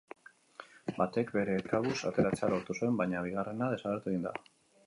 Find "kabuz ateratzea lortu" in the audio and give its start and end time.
1.73-2.79